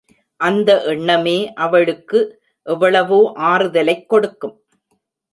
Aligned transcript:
அந்த 0.37 0.83
எண்ணமே 0.83 1.53
அவளுக்கு 1.53 2.41
எவ்வளவோ 2.63 3.31
ஆறுதலைக் 3.35 4.09
கொடுக்கும். 4.09 4.63